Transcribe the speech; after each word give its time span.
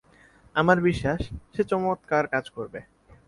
আমার 0.55 0.77
বিশ্বাস, 0.81 1.21
সে 1.53 1.61
চমৎকার 1.63 2.23
কাজ 2.27 2.45
করবে। 2.49 2.79